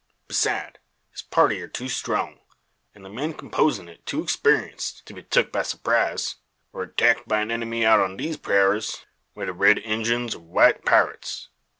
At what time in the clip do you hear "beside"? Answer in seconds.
0.27-0.79